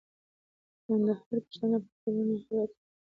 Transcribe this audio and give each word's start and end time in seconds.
د 0.75 0.79
کندهار 0.85 1.39
پښتانه 1.47 1.77
په 1.83 1.89
ټول 2.01 2.15
هيواد 2.37 2.69
کي 2.79 2.83
دي 2.87 2.91